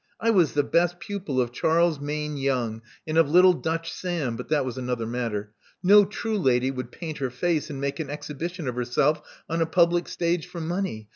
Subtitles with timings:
[0.19, 4.47] I was the best pupil of Charles Mayne Young, and of little Dutch Sam— but
[4.49, 5.51] that was another matter.
[5.83, 9.67] No true lady would paint her face and make an exhibition of herself on a
[9.67, 11.07] public stage for money.